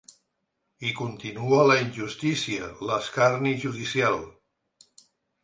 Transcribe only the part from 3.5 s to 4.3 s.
judicial.